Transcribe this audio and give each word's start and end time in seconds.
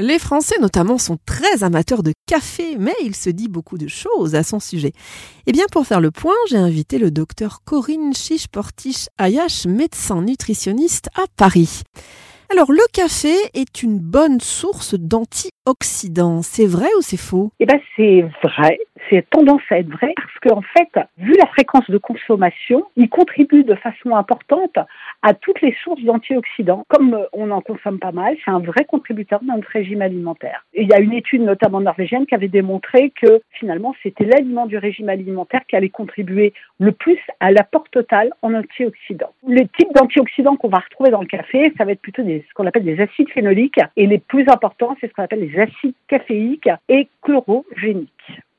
Les 0.00 0.20
Français 0.20 0.54
notamment 0.60 0.96
sont 0.96 1.18
très 1.26 1.64
amateurs 1.64 2.04
de 2.04 2.12
café, 2.26 2.76
mais 2.78 2.94
il 3.02 3.16
se 3.16 3.30
dit 3.30 3.48
beaucoup 3.48 3.78
de 3.78 3.88
choses 3.88 4.36
à 4.36 4.44
son 4.44 4.60
sujet. 4.60 4.92
Eh 5.46 5.52
bien, 5.52 5.64
pour 5.72 5.88
faire 5.88 6.00
le 6.00 6.12
point, 6.12 6.36
j'ai 6.48 6.56
invité 6.56 6.98
le 6.98 7.10
docteur 7.10 7.62
Corinne 7.64 8.14
Chiche-Portiche-Ayash, 8.14 9.66
médecin 9.66 10.22
nutritionniste 10.22 11.08
à 11.16 11.24
Paris. 11.36 11.82
Alors, 12.50 12.72
le 12.72 12.80
café 12.94 13.34
est 13.52 13.82
une 13.82 13.98
bonne 13.98 14.40
source 14.40 14.94
d'antioxydants. 14.94 16.40
C'est 16.40 16.66
vrai 16.66 16.88
ou 16.96 17.02
c'est 17.02 17.18
faux? 17.18 17.50
Eh 17.60 17.66
bien, 17.66 17.78
c'est 17.94 18.24
vrai. 18.42 18.78
C'est 19.10 19.28
tendance 19.28 19.60
à 19.70 19.78
être 19.78 19.90
vrai 19.90 20.14
parce 20.16 20.38
qu'en 20.42 20.62
fait, 20.62 20.88
vu 21.18 21.34
la 21.38 21.46
fréquence 21.46 21.88
de 21.90 21.98
consommation, 21.98 22.84
il 22.96 23.10
contribue 23.10 23.64
de 23.64 23.74
façon 23.74 24.16
importante 24.16 24.78
à 25.22 25.34
toutes 25.34 25.60
les 25.60 25.74
sources 25.84 26.02
d'antioxydants. 26.02 26.84
Comme 26.88 27.18
on 27.32 27.50
en 27.50 27.60
consomme 27.60 27.98
pas 27.98 28.12
mal, 28.12 28.36
c'est 28.44 28.50
un 28.50 28.60
vrai 28.60 28.84
contributeur 28.84 29.40
dans 29.42 29.56
notre 29.56 29.68
régime 29.68 30.02
alimentaire. 30.02 30.64
Il 30.74 30.88
y 30.88 30.94
a 30.94 31.00
une 31.00 31.12
étude 31.12 31.42
notamment 31.42 31.80
norvégienne 31.80 32.26
qui 32.26 32.34
avait 32.34 32.48
démontré 32.48 33.12
que 33.20 33.40
finalement, 33.52 33.94
c'était 34.02 34.24
l'aliment 34.24 34.66
du 34.66 34.78
régime 34.78 35.08
alimentaire 35.08 35.62
qui 35.68 35.76
allait 35.76 35.88
contribuer 35.88 36.52
le 36.78 36.92
plus 36.92 37.18
à 37.40 37.50
l'apport 37.50 37.88
total 37.90 38.32
en 38.42 38.54
antioxydants. 38.54 39.32
Les 39.46 39.68
types 39.78 39.92
d'antioxydants 39.94 40.56
qu'on 40.56 40.68
va 40.68 40.78
retrouver 40.78 41.10
dans 41.10 41.20
le 41.20 41.26
café, 41.26 41.72
ça 41.78 41.84
va 41.84 41.92
être 41.92 42.02
plutôt 42.02 42.22
des 42.22 42.37
ce 42.48 42.54
qu'on 42.54 42.66
appelle 42.66 42.84
des 42.84 43.00
acides 43.00 43.30
phénoliques 43.30 43.80
et 43.96 44.06
les 44.06 44.18
plus 44.18 44.48
importants, 44.48 44.96
c'est 45.00 45.08
ce 45.08 45.12
qu'on 45.12 45.22
appelle 45.22 45.40
les 45.40 45.58
acides 45.58 45.94
caféiques 46.08 46.68
et 46.88 47.08
chlorogéniques. 47.22 48.10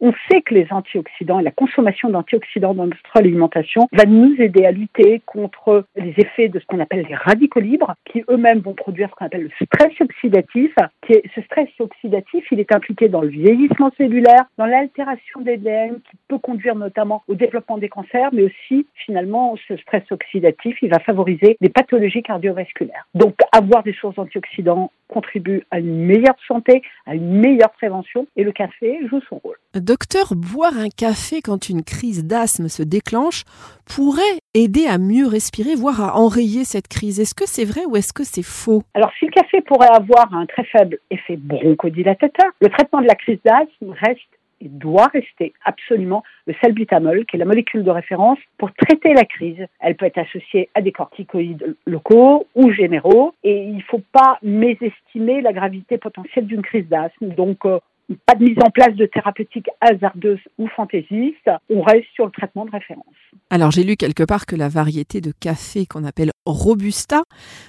On 0.00 0.12
sait 0.30 0.42
que 0.42 0.54
les 0.54 0.68
antioxydants 0.70 1.40
et 1.40 1.42
la 1.42 1.50
consommation 1.50 2.08
d'antioxydants 2.08 2.74
dans 2.74 2.86
notre 2.86 3.16
alimentation 3.16 3.88
va 3.92 4.04
nous 4.04 4.32
aider 4.38 4.64
à 4.64 4.70
lutter 4.70 5.20
contre 5.26 5.84
les 5.96 6.14
effets 6.18 6.48
de 6.48 6.60
ce 6.60 6.66
qu'on 6.66 6.78
appelle 6.78 7.04
les 7.08 7.16
radicaux 7.16 7.58
libres, 7.58 7.94
qui 8.04 8.22
eux-mêmes 8.30 8.60
vont 8.60 8.74
produire 8.74 9.08
ce 9.10 9.14
qu'on 9.16 9.26
appelle 9.26 9.42
le 9.42 9.66
stress 9.66 9.92
oxydatif. 10.00 10.72
Ce 11.08 11.40
stress 11.42 11.68
oxydatif, 11.78 12.44
il 12.50 12.60
est 12.60 12.74
impliqué 12.74 13.08
dans 13.08 13.22
le 13.22 13.28
vieillissement 13.28 13.90
cellulaire, 13.96 14.44
dans 14.58 14.66
l'altération 14.66 15.40
des 15.40 15.56
l'ADN, 15.56 16.00
qui 16.00 16.16
peut 16.28 16.38
conduire 16.38 16.74
notamment 16.74 17.22
au 17.28 17.34
développement 17.34 17.78
des 17.78 17.88
cancers, 17.88 18.30
mais 18.32 18.44
aussi 18.44 18.86
finalement 19.06 19.56
ce 19.66 19.76
stress 19.78 20.04
oxydatif, 20.10 20.76
il 20.82 20.90
va 20.90 20.98
favoriser 20.98 21.56
des 21.60 21.68
pathologies 21.68 22.22
cardiovasculaires. 22.22 23.06
Donc 23.14 23.36
avoir 23.52 23.82
des 23.82 23.94
sources 23.94 24.16
d'antioxydants 24.16 24.92
contribue 25.08 25.64
à 25.70 25.78
une 25.78 26.04
meilleure 26.04 26.36
santé, 26.46 26.82
à 27.06 27.14
une 27.14 27.40
meilleure 27.40 27.70
prévention, 27.72 28.26
et 28.36 28.44
le 28.44 28.52
café 28.52 28.98
joue 29.08 29.20
son 29.28 29.38
rôle. 29.38 29.56
Docteur, 29.74 30.34
boire 30.34 30.76
un 30.76 30.90
café 30.90 31.40
quand 31.40 31.68
une 31.68 31.82
crise 31.82 32.24
d'asthme 32.24 32.68
se 32.68 32.82
déclenche 32.82 33.44
pourrait 33.86 34.37
aider 34.62 34.86
à 34.86 34.98
mieux 34.98 35.26
respirer, 35.26 35.74
voire 35.74 36.00
à 36.00 36.16
enrayer 36.18 36.64
cette 36.64 36.88
crise. 36.88 37.20
Est-ce 37.20 37.34
que 37.34 37.46
c'est 37.46 37.64
vrai 37.64 37.84
ou 37.86 37.96
est-ce 37.96 38.12
que 38.12 38.24
c'est 38.24 38.42
faux? 38.42 38.82
Alors, 38.94 39.12
si 39.18 39.26
le 39.26 39.30
café 39.30 39.60
pourrait 39.60 39.88
avoir 39.92 40.34
un 40.34 40.46
très 40.46 40.64
faible 40.64 40.98
effet 41.10 41.36
bronchodilatateur, 41.36 42.50
le 42.60 42.68
traitement 42.68 43.00
de 43.00 43.06
la 43.06 43.14
crise 43.14 43.38
d'asthme 43.44 43.90
reste 43.90 44.20
et 44.60 44.68
doit 44.68 45.06
rester 45.06 45.52
absolument 45.64 46.24
le 46.46 46.54
salbutamol, 46.60 47.24
qui 47.26 47.36
est 47.36 47.38
la 47.38 47.44
molécule 47.44 47.84
de 47.84 47.90
référence 47.90 48.38
pour 48.58 48.72
traiter 48.72 49.14
la 49.14 49.24
crise. 49.24 49.64
Elle 49.80 49.94
peut 49.94 50.06
être 50.06 50.18
associée 50.18 50.68
à 50.74 50.80
des 50.80 50.92
corticoïdes 50.92 51.76
locaux 51.86 52.46
ou 52.56 52.72
généraux, 52.72 53.34
et 53.44 53.62
il 53.62 53.76
ne 53.76 53.82
faut 53.82 54.02
pas 54.12 54.38
mésestimer 54.42 55.40
la 55.42 55.52
gravité 55.52 55.98
potentielle 55.98 56.46
d'une 56.46 56.62
crise 56.62 56.88
d'asthme. 56.88 57.28
Donc, 57.28 57.64
euh, 57.66 57.78
pas 58.26 58.34
de 58.34 58.44
mise 58.44 58.58
en 58.62 58.70
place 58.70 58.94
de 58.94 59.06
thérapeutiques 59.06 59.68
hasardeuses 59.80 60.40
ou 60.58 60.66
fantaisistes, 60.68 61.50
on 61.68 61.82
reste 61.82 62.06
sur 62.14 62.24
le 62.24 62.32
traitement 62.32 62.64
de 62.64 62.70
référence. 62.70 63.04
Alors 63.50 63.70
j'ai 63.70 63.84
lu 63.84 63.96
quelque 63.96 64.22
part 64.22 64.46
que 64.46 64.56
la 64.56 64.68
variété 64.68 65.20
de 65.20 65.32
café 65.38 65.86
qu'on 65.86 66.04
appelle 66.04 66.30
Robusta 66.48 67.22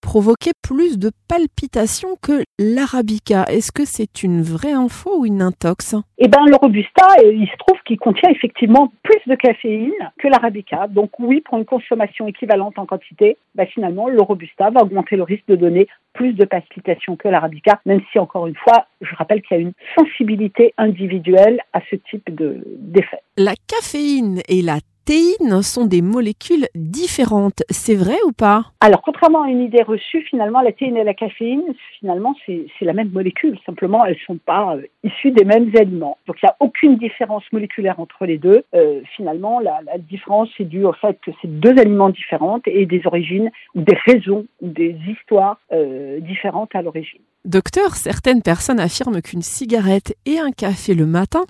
provoquait 0.00 0.52
plus 0.62 0.98
de 0.98 1.10
palpitations 1.28 2.16
que 2.20 2.42
l'Arabica. 2.58 3.44
Est-ce 3.44 3.70
que 3.70 3.84
c'est 3.84 4.22
une 4.22 4.42
vraie 4.42 4.72
info 4.72 5.20
ou 5.20 5.26
une 5.26 5.42
intox? 5.42 5.94
Eh 6.18 6.28
bien 6.28 6.44
le 6.46 6.56
Robusta, 6.56 7.06
euh, 7.22 7.32
il 7.32 7.46
se 7.46 7.56
trouve 7.58 7.78
qu'il 7.84 7.98
contient 7.98 8.30
effectivement 8.30 8.92
plus 9.02 9.20
de 9.26 9.34
caféine 9.34 9.92
que 10.18 10.28
l'Arabica. 10.28 10.86
Donc 10.88 11.10
oui, 11.18 11.42
pour 11.42 11.58
une 11.58 11.64
consommation 11.64 12.26
équivalente 12.26 12.78
en 12.78 12.86
quantité, 12.86 13.36
bah, 13.54 13.66
finalement 13.66 14.08
le 14.08 14.22
Robusta 14.22 14.70
va 14.70 14.82
augmenter 14.82 15.16
le 15.16 15.22
risque 15.22 15.46
de 15.48 15.56
donner 15.56 15.86
plus 16.12 16.32
de 16.34 16.44
palpitations 16.44 17.16
que 17.16 17.28
l'arabica, 17.28 17.80
même 17.86 18.00
si 18.10 18.18
encore 18.18 18.46
une 18.46 18.56
fois, 18.56 18.86
je 19.00 19.14
rappelle 19.16 19.42
qu'il 19.42 19.56
y 19.56 19.60
a 19.60 19.62
une 19.62 19.72
sensibilité 19.98 20.74
individuelle 20.78 21.60
à 21.72 21.80
ce 21.90 21.96
type 21.96 22.28
d'effet. 22.34 23.20
la 23.36 23.54
caféine 23.66 24.40
et 24.48 24.62
la 24.62 24.78
théine 25.04 25.62
sont 25.62 25.86
des 25.86 26.02
molécules 26.02 26.66
différentes. 26.74 27.62
C'est 27.70 27.94
vrai 27.94 28.16
ou 28.26 28.32
pas? 28.32 28.66
Alors, 28.80 29.02
contrairement 29.02 29.42
à 29.42 29.48
une 29.48 29.60
idée 29.60 29.82
reçue, 29.82 30.22
finalement, 30.22 30.60
la 30.60 30.72
théine 30.72 30.96
et 30.96 31.04
la 31.04 31.14
caféine, 31.14 31.62
finalement, 31.98 32.34
c'est 32.46 32.66
la 32.80 32.92
même 32.92 33.10
molécule. 33.10 33.58
Simplement, 33.64 34.04
elles 34.04 34.14
ne 34.14 34.26
sont 34.26 34.38
pas 34.38 34.76
euh, 34.76 34.82
issues 35.04 35.30
des 35.30 35.44
mêmes 35.44 35.70
aliments. 35.76 36.18
Donc, 36.26 36.36
il 36.42 36.46
n'y 36.46 36.50
a 36.50 36.56
aucune 36.60 36.96
différence 36.96 37.44
moléculaire 37.52 38.00
entre 38.00 38.26
les 38.26 38.38
deux. 38.38 38.64
Euh, 38.74 39.00
finalement, 39.16 39.60
la, 39.60 39.80
la 39.86 39.98
différence 39.98 40.48
est 40.58 40.64
due 40.64 40.84
au 40.84 40.92
fait 40.92 41.18
que 41.24 41.30
c'est 41.40 41.48
deux 41.60 41.78
aliments 41.78 42.10
différents 42.10 42.60
et 42.66 42.86
des 42.86 43.02
origines 43.06 43.50
ou 43.74 43.82
des 43.82 43.96
raisons 44.06 44.46
ou 44.60 44.68
des 44.68 44.96
histoires 45.08 45.58
euh, 45.72 46.20
différentes 46.20 46.74
à 46.74 46.82
l'origine. 46.82 47.20
Docteur, 47.44 47.96
certaines 47.96 48.40
personnes 48.40 48.78
affirment 48.78 49.20
qu'une 49.20 49.42
cigarette 49.42 50.14
et 50.26 50.38
un 50.38 50.52
café 50.52 50.94
le 50.94 51.06
matin 51.06 51.44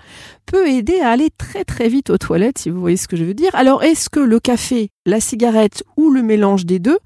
peut 0.47 0.67
aider 0.67 0.99
à 0.99 1.09
aller 1.09 1.29
très 1.37 1.63
très 1.63 1.87
vite 1.87 2.09
aux 2.09 2.17
toilettes, 2.17 2.57
si 2.57 2.71
vous 2.71 2.79
voyez 2.79 2.97
ce 2.97 3.07
que 3.07 3.15
je 3.15 3.23
veux 3.23 3.35
dire. 3.35 3.53
Alors, 3.53 3.83
est-ce 3.83 4.09
que 4.09 4.19
le 4.19 4.39
café, 4.39 4.89
la 5.05 5.19
cigarette 5.19 5.83
ou 5.97 6.11
le 6.11 6.21
mélange 6.21 6.65
des 6.65 6.79
deux 6.79 6.97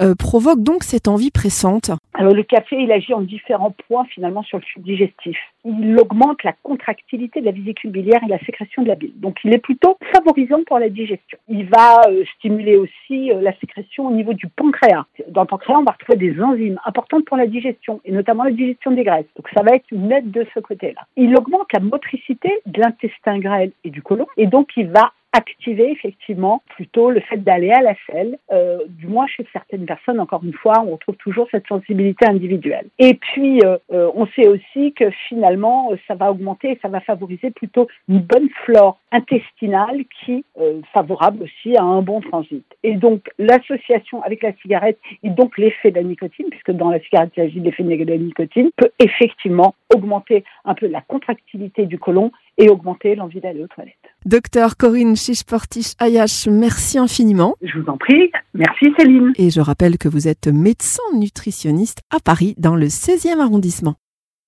euh, 0.00 0.14
provoque 0.14 0.62
donc 0.62 0.84
cette 0.84 1.08
envie 1.08 1.30
pressante 1.30 1.90
Alors, 2.14 2.34
le 2.34 2.42
café, 2.42 2.76
il 2.76 2.92
agit 2.92 3.14
en 3.14 3.22
différents 3.22 3.74
points 3.88 4.04
finalement 4.06 4.42
sur 4.42 4.58
le 4.58 4.64
flux 4.64 4.82
digestif. 4.82 5.36
Il 5.64 5.98
augmente 5.98 6.44
la 6.44 6.52
contractilité 6.62 7.40
de 7.40 7.46
la 7.46 7.52
vésicule 7.52 7.90
biliaire 7.90 8.20
et 8.24 8.28
la 8.28 8.38
sécrétion 8.40 8.82
de 8.82 8.88
la 8.88 8.94
bile. 8.94 9.12
Donc, 9.16 9.38
il 9.44 9.54
est 9.54 9.58
plutôt 9.58 9.96
favorisant 10.14 10.60
pour 10.66 10.78
la 10.78 10.88
digestion. 10.88 11.38
Il 11.48 11.66
va 11.66 12.02
euh, 12.08 12.22
stimuler 12.36 12.76
aussi 12.76 13.32
euh, 13.32 13.40
la 13.40 13.56
sécrétion 13.58 14.06
au 14.06 14.12
niveau 14.12 14.34
du 14.34 14.46
pancréas. 14.48 15.06
Dans 15.28 15.42
le 15.42 15.46
pancréas, 15.46 15.78
on 15.78 15.84
va 15.84 15.92
retrouver 15.92 16.18
des 16.18 16.40
enzymes 16.40 16.78
importantes 16.84 17.24
pour 17.24 17.38
la 17.38 17.46
digestion 17.46 18.00
et 18.04 18.12
notamment 18.12 18.44
la 18.44 18.52
digestion 18.52 18.90
des 18.90 19.04
graisses. 19.04 19.26
Donc, 19.36 19.48
ça 19.54 19.62
va 19.62 19.74
être 19.74 19.86
une 19.90 20.12
aide 20.12 20.30
de 20.30 20.46
ce 20.54 20.60
côté-là. 20.60 21.00
Il 21.16 21.34
augmente 21.36 21.72
la 21.72 21.80
motricité 21.80 22.60
de 22.66 22.80
l'intestin 22.80 23.38
grêle 23.38 23.72
et 23.84 23.90
du 23.90 24.02
côlon 24.02 24.26
et 24.36 24.46
donc 24.46 24.68
il 24.76 24.88
va 24.88 25.12
activer 25.32 25.90
effectivement 25.90 26.62
plutôt 26.68 27.10
le 27.10 27.20
fait 27.20 27.36
d'aller 27.36 27.70
à 27.70 27.82
la 27.82 27.94
selle, 28.06 28.38
euh, 28.50 28.78
du 28.88 29.06
moins 29.06 29.26
chez 29.26 29.46
certaines 29.52 29.84
personnes, 29.84 30.20
encore 30.20 30.42
une 30.42 30.54
fois, 30.54 30.82
on 30.86 30.92
retrouve 30.92 31.16
toujours 31.16 31.46
cette 31.50 31.66
sensibilité 31.66 32.26
individuelle. 32.26 32.86
Et 32.98 33.14
puis, 33.14 33.60
euh, 33.62 33.76
euh, 33.92 34.10
on 34.14 34.26
sait 34.28 34.48
aussi 34.48 34.92
que 34.94 35.10
finalement, 35.28 35.90
ça 36.06 36.14
va 36.14 36.30
augmenter, 36.30 36.78
ça 36.80 36.88
va 36.88 37.00
favoriser 37.00 37.50
plutôt 37.50 37.88
une 38.08 38.20
bonne 38.20 38.48
flore 38.64 38.98
intestinale 39.12 40.04
qui 40.24 40.32
est 40.32 40.44
favorable 40.92 41.44
aussi 41.44 41.76
à 41.76 41.82
un 41.82 42.02
bon 42.02 42.20
transit. 42.20 42.64
Et 42.82 42.94
donc, 42.94 43.28
l'association 43.38 44.22
avec 44.22 44.42
la 44.42 44.52
cigarette 44.54 44.98
et 45.22 45.30
donc 45.30 45.56
l'effet 45.58 45.90
de 45.90 45.96
la 45.96 46.02
nicotine, 46.02 46.46
puisque 46.50 46.72
dans 46.72 46.90
la 46.90 47.00
cigarette, 47.00 47.30
il 47.36 47.42
s'agit 47.42 47.60
de 47.60 47.64
l'effet 47.64 47.82
de 47.82 48.04
la 48.04 48.18
nicotine, 48.18 48.70
peut 48.76 48.90
effectivement 48.98 49.74
augmenter 49.94 50.44
un 50.64 50.74
peu 50.74 50.86
la 50.86 51.00
contractilité 51.00 51.86
du 51.86 51.98
côlon 51.98 52.32
et 52.56 52.68
augmenter 52.68 53.14
l'envie 53.14 53.40
d'aller 53.40 53.62
aux 53.62 53.68
toilettes. 53.68 53.97
Docteur 54.24 54.76
Corinne 54.76 55.16
Chichportiche 55.16 55.92
Ayash, 55.98 56.48
merci 56.48 56.98
infiniment. 56.98 57.54
Je 57.62 57.78
vous 57.78 57.88
en 57.88 57.96
prie. 57.96 58.30
Merci 58.52 58.86
Céline. 58.98 59.32
Et 59.36 59.50
je 59.50 59.60
rappelle 59.60 59.96
que 59.96 60.08
vous 60.08 60.26
êtes 60.26 60.48
médecin 60.48 61.02
nutritionniste 61.14 62.00
à 62.10 62.18
Paris 62.18 62.54
dans 62.58 62.74
le 62.74 62.86
16e 62.86 63.40
arrondissement. 63.40 63.94